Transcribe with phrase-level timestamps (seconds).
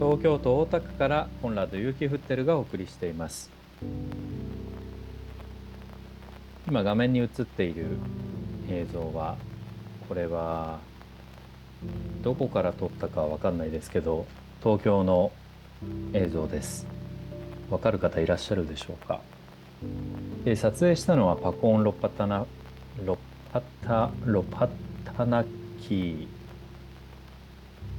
[0.00, 3.50] 東京都大田区からコンラッドユーキフッテルがお送りしています。
[6.66, 7.84] 今画面に映っている
[8.70, 9.36] 映像は
[10.08, 10.78] これは
[12.22, 14.24] どこから撮ったかわかんないですけど
[14.62, 15.32] 東京の
[16.14, 16.86] 映像です。
[17.68, 19.20] わかる方いらっしゃるでしょうか？
[20.46, 22.46] で撮影したのはパコーン・ロッパタナ
[23.04, 23.18] ロッ
[23.52, 24.66] パタロパ
[25.04, 25.44] タナ
[25.78, 26.39] キー。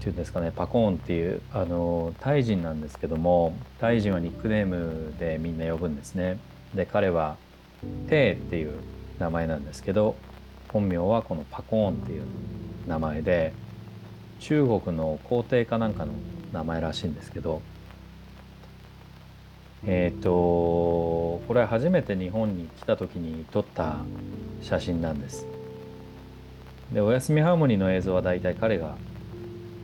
[0.01, 6.39] ていうんですかねパコーンっていうあのタイ人なんですけどもタイ人はニックネームでみんな呼ぶんですね。
[6.73, 7.37] で彼は
[8.09, 8.73] テーっていう
[9.19, 10.15] 名前なんですけど
[10.69, 12.23] 本名はこのパコーンっていう
[12.87, 13.53] 名前で
[14.39, 16.13] 中国の皇帝かなんかの
[16.51, 17.61] 名前らしいんですけど
[19.85, 20.29] えっ、ー、と
[21.47, 23.97] これ初めて日本に来た時に撮った
[24.61, 25.45] 写真なんです。
[26.91, 28.97] でおやすみハーモニーの映像はだいたい彼が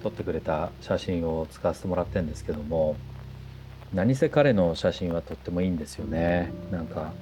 [0.04, 2.96] 撮ってくれた写真を使わせてもらってるんですけども
[3.94, 6.52] 何せ彼の写真はとってもいいんですよね。
[6.72, 7.14] なんか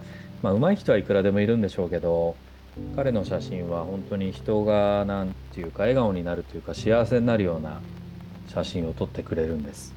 [0.42, 2.36] まあ上手い人はいくらでもいるんでしょうけど
[2.96, 7.82] 彼の写真は本当に人が何て言うか笑顔になるというか幸せになるような
[8.48, 9.94] 写真を撮ってくれるんです。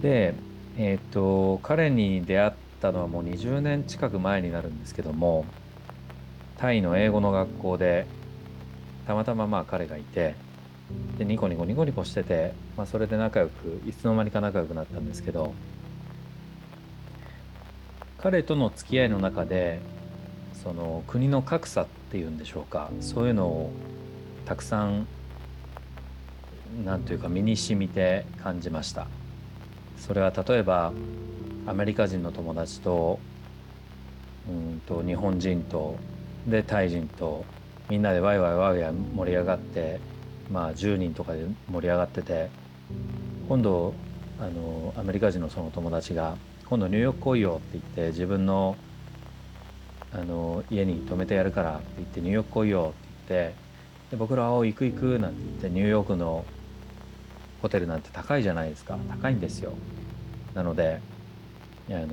[0.00, 0.34] で
[0.76, 5.44] えっ、と彼に出会ったのはもう20年近く前になるんですけども
[6.56, 8.06] タイの英語の学校で
[9.06, 10.36] たまたままあ彼がいて
[11.18, 15.52] でニコニコニコニコしてて、まあ、それで仲良くいつの間にか仲良くなったんですけど
[18.18, 19.80] 彼との付き合いの中で
[20.62, 23.72] その国の格差っていうんでしょうかそういうのを
[24.46, 25.06] たくさん
[26.84, 29.06] 何というか身にしみて感じました。
[29.98, 30.92] それは例えば
[31.66, 33.18] アメリカ人の友達と
[34.48, 35.96] うんと日本人と
[36.46, 37.44] でタイ人と
[37.90, 40.00] みんなでワイワイワイワイ盛り上がって
[40.50, 42.48] まあ10人とかで盛り上がってて
[43.48, 43.94] 今度
[44.40, 48.76] あのアメリカ人のその友達が「今度ニューヨーク来いよ」って言って自分の
[50.12, 53.54] あの家に泊めてやるからって言ってニューヨーク来いよって言って
[54.10, 56.44] で僕ら「お行く行く」なんて言ってニューヨークの
[57.60, 58.96] ホテルなんて高いじゃないですか。
[59.08, 59.72] 高いんですよ。
[60.54, 61.00] なので
[61.90, 62.06] あの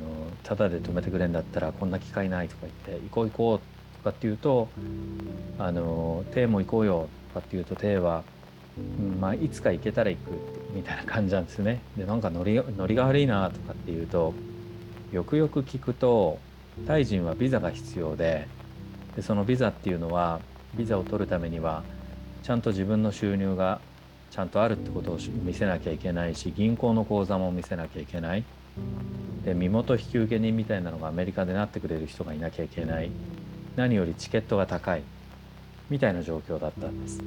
[0.44, 4.70] タダで泊めてくれんだったらこんな機会ないとか言って行こう行こうとかって言うと
[5.60, 8.24] あのテーも行こうよかっていうとテイは、
[8.78, 10.32] うん、まあ、いつか行けたら行く
[10.74, 11.82] みたいな感じなんですね。
[11.98, 14.34] でなんかノリノリが悪いなとかっていうと
[15.12, 16.40] よくよく聞くと
[16.88, 18.48] タイ人はビザが必要で
[19.16, 20.40] でそのビザっていうのは
[20.76, 21.84] ビザを取るためには
[22.44, 23.80] ちゃんと自分の収入が
[24.32, 28.44] ちゃんとあるってことを見せなきゃいけないし銀行の口座も見せなきゃいけない。
[29.46, 33.12] で身元引受人みたいなのがアメリカでなってくれる人がいなきゃいけない。
[33.76, 35.04] 何よりチケットが高い。
[35.90, 37.22] みたいな状況だったんです。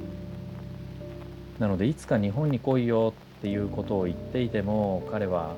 [1.59, 5.55] なのでいつか日本に来いよっていうことを言っていても彼は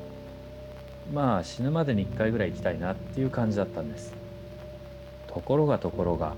[1.14, 4.14] まあ死ぬまでに1回ぐらい行きたいなっていう感じだったんです。
[5.28, 6.36] ところがところが。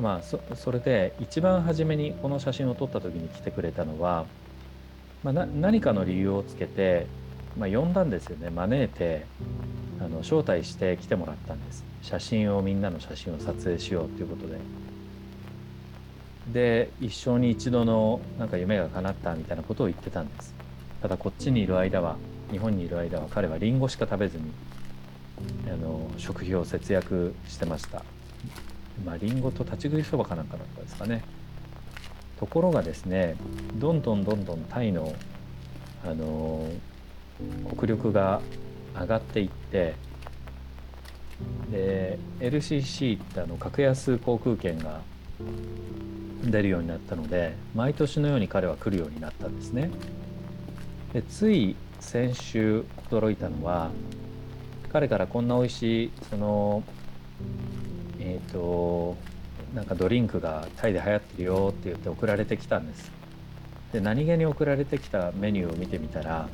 [0.00, 4.26] まあそそれで一番初めにこの写真を撮った時に来てくれたのは、
[5.24, 7.06] まあ、何かの理由をつけて、
[7.56, 8.50] まあ、呼んだんですよね。
[8.50, 9.26] 招いて
[10.00, 11.84] あの招待して来てもらったんです。
[12.02, 14.58] 写真をみんなの写真を撮影しようということで。
[16.52, 20.54] で一生に一度のなんか夢が叶ったみたいなことを言ってたんです。
[21.02, 22.16] ただこっちにいる間は
[22.50, 24.44] 日本にいる間は彼はリンゴしか食べずに
[25.66, 28.02] あの食費を節約してました。
[29.04, 31.22] まあリンゴと立ち食いそばかなんかだったですかね。
[32.38, 33.36] ところがですね
[33.74, 35.12] どんどんどんどんタイの
[36.04, 36.66] あの
[37.76, 38.40] 国力が
[38.98, 39.94] 上がっていって
[41.70, 45.00] で LCC ってあの格安航空券が
[46.42, 49.90] 出るようになったので毎年のように彼は来るようになったんですね。
[51.12, 53.90] でつい先週驚いたのは
[54.92, 56.82] 彼からこんな美味しいその
[58.18, 59.16] えっ、ー、と
[59.74, 63.10] なんかドリンクがタイで流行ってるよって言って送られてきたんです。
[63.92, 66.48] で何気に送られてきたメニューを見てみたら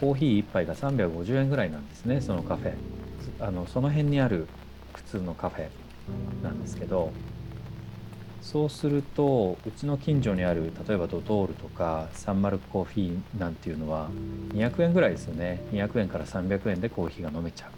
[0.00, 2.74] コーヒー1杯が350円ぐらいなんですねそのカフェ。
[3.40, 4.46] あのその辺にある
[4.94, 5.68] 普通のカフェ
[6.42, 7.12] なんですけど
[8.40, 14.08] そうするとうちの近所にある例えばドトールとかサンマルクコーヒーなんていうのは
[14.54, 15.62] 200円ぐらいですよね。
[15.72, 17.70] 200円から300円でコーヒーが飲めちゃう。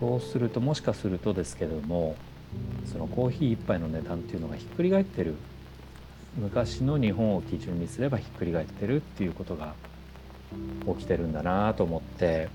[0.00, 2.16] そうするともしかするとですけども
[2.90, 5.34] そのコーヒー1杯の値段っていうのがひっくり返ってる。
[6.36, 9.74] 昔の日本を基準にすればひっくり返ってるっていうことが
[10.96, 12.48] 起きてるんだなと思って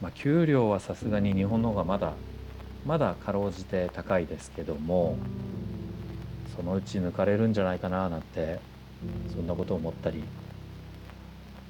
[0.00, 2.14] まあ、給料はさすがに日本の方がまだ
[2.86, 5.18] まだかろうじて高いですけども
[6.56, 8.58] そのうち抜かれるんじゃないかななんて
[9.34, 10.24] そんなことを思ったり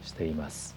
[0.04, 0.74] しています。